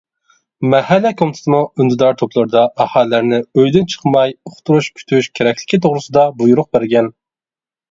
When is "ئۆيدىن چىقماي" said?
3.45-4.35